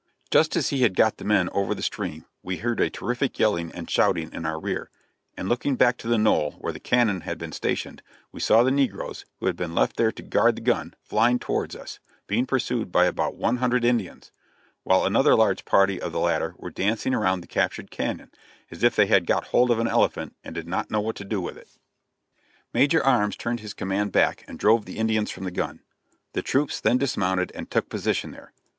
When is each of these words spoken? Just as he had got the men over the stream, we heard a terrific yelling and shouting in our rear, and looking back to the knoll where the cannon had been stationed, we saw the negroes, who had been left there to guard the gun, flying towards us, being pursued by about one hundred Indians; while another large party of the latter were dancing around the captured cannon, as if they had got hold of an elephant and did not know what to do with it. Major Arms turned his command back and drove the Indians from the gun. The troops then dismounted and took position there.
Just 0.31 0.55
as 0.55 0.69
he 0.69 0.81
had 0.81 0.95
got 0.95 1.17
the 1.17 1.23
men 1.23 1.47
over 1.51 1.75
the 1.75 1.83
stream, 1.83 2.25
we 2.41 2.57
heard 2.57 2.79
a 2.79 2.89
terrific 2.89 3.37
yelling 3.37 3.71
and 3.71 3.87
shouting 3.87 4.33
in 4.33 4.47
our 4.47 4.59
rear, 4.59 4.89
and 5.37 5.47
looking 5.47 5.75
back 5.75 5.95
to 5.97 6.07
the 6.07 6.17
knoll 6.17 6.53
where 6.53 6.73
the 6.73 6.79
cannon 6.79 7.21
had 7.21 7.37
been 7.37 7.51
stationed, 7.51 8.01
we 8.31 8.39
saw 8.39 8.63
the 8.63 8.71
negroes, 8.71 9.25
who 9.39 9.45
had 9.45 9.55
been 9.55 9.75
left 9.75 9.97
there 9.97 10.11
to 10.11 10.23
guard 10.23 10.55
the 10.55 10.61
gun, 10.63 10.95
flying 11.03 11.37
towards 11.37 11.75
us, 11.75 11.99
being 12.25 12.47
pursued 12.47 12.91
by 12.91 13.05
about 13.05 13.35
one 13.35 13.57
hundred 13.57 13.85
Indians; 13.85 14.31
while 14.81 15.05
another 15.05 15.35
large 15.35 15.65
party 15.65 16.01
of 16.01 16.11
the 16.11 16.19
latter 16.19 16.55
were 16.57 16.71
dancing 16.71 17.13
around 17.13 17.41
the 17.41 17.45
captured 17.45 17.91
cannon, 17.91 18.31
as 18.71 18.81
if 18.81 18.95
they 18.95 19.05
had 19.05 19.27
got 19.27 19.49
hold 19.49 19.69
of 19.69 19.77
an 19.77 19.87
elephant 19.87 20.35
and 20.43 20.55
did 20.55 20.67
not 20.67 20.89
know 20.89 20.99
what 20.99 21.15
to 21.15 21.23
do 21.23 21.39
with 21.39 21.57
it. 21.59 21.69
Major 22.73 23.05
Arms 23.05 23.37
turned 23.37 23.59
his 23.59 23.75
command 23.75 24.11
back 24.11 24.43
and 24.47 24.57
drove 24.57 24.85
the 24.85 24.97
Indians 24.97 25.29
from 25.29 25.43
the 25.43 25.51
gun. 25.51 25.79
The 26.33 26.41
troops 26.41 26.81
then 26.81 26.97
dismounted 26.97 27.51
and 27.53 27.69
took 27.69 27.87
position 27.87 28.31
there. 28.31 28.51